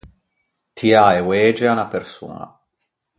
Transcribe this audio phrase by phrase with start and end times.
[0.75, 2.45] Tiâ e oege à unna persoña.